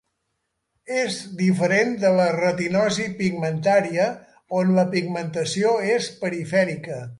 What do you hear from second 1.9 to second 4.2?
de la retinosi pigmentària,